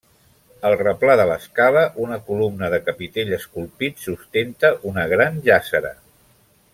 Al 0.69 0.75
replà 0.77 1.17
de 1.19 1.25
l'escala 1.31 1.83
una 2.07 2.17
columna 2.31 2.71
de 2.75 2.79
capitell 2.87 3.35
esculpit 3.39 4.03
sustenta 4.09 4.75
una 4.93 5.07
gran 5.13 5.41
jàssera. 5.51 5.93